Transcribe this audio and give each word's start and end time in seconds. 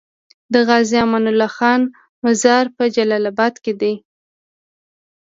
د 0.53 0.55
غازي 0.67 0.97
امان 1.03 1.25
الله 1.31 1.49
خان 1.57 1.81
مزار 2.25 2.65
په 2.75 2.83
جلال 2.95 3.23
اباد 3.31 3.53
کی 3.63 3.73
دی 3.81 3.93